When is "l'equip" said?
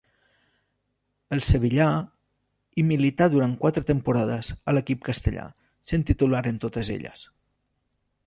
4.77-5.05